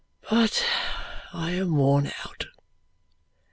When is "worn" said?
1.77-2.11